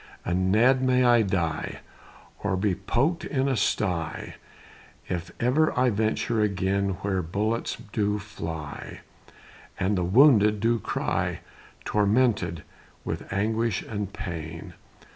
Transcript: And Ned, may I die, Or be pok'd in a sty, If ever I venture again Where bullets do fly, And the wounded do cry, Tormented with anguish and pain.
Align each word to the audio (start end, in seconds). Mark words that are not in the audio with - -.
And 0.25 0.51
Ned, 0.51 0.81
may 0.81 1.03
I 1.03 1.21
die, 1.21 1.81
Or 2.41 2.57
be 2.57 2.73
pok'd 2.73 3.23
in 3.23 3.47
a 3.47 3.55
sty, 3.55 4.33
If 5.07 5.31
ever 5.39 5.71
I 5.77 5.91
venture 5.91 6.41
again 6.41 6.95
Where 7.03 7.21
bullets 7.21 7.77
do 7.93 8.17
fly, 8.17 9.01
And 9.79 9.95
the 9.95 10.03
wounded 10.03 10.59
do 10.59 10.79
cry, 10.79 11.41
Tormented 11.85 12.63
with 13.05 13.31
anguish 13.31 13.83
and 13.83 14.11
pain. 14.11 14.73